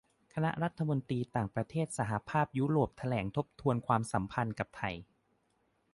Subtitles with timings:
[0.33, 4.95] คณะรัฐมนตรีต่างประเทศสหภาพยุโรปแถลงทบทวนความสัมพันธ์กับไทย